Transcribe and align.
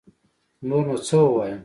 نور 0.67 0.83
نو 0.89 0.95
سه 1.07 1.17
ووايم 1.23 1.59